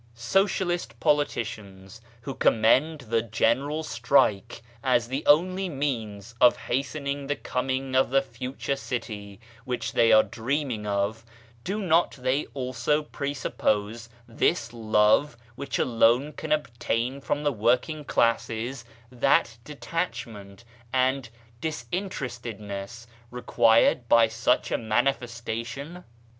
Socialist 0.15 0.99
politicians, 0.99 2.01
who 2.21 2.33
com 2.33 2.59
mend 2.61 3.01
the 3.01 3.21
general 3.21 3.83
strike 3.83 4.63
as 4.83 5.07
the 5.09 5.23
only 5.27 5.69
means 5.69 6.33
of 6.41 6.57
hastening 6.57 7.27
the 7.27 7.35
coming 7.35 7.93
of 7.95 8.09
the 8.09 8.23
future 8.23 8.75
city, 8.75 9.39
which 9.63 9.91
they 9.91 10.11
are 10.11 10.23
dreaming 10.23 10.87
of, 10.87 11.23
do 11.63 11.79
not 11.79 12.13
they 12.13 12.47
also 12.55 13.03
presuppose 13.03 14.09
this 14.27 14.73
love 14.73 15.37
which 15.53 15.77
alone 15.77 16.33
can 16.33 16.51
obtain 16.51 17.21
from 17.21 17.43
the 17.43 17.53
working 17.53 18.03
classes 18.03 18.83
that 19.11 19.59
de 19.63 19.75
tachment 19.75 20.63
and 20.91 21.29
disinterestedness 21.61 23.05
required 23.29 24.09
by 24.09 24.27
such 24.27 24.71
a 24.71 24.79
manifestation 24.79 26.03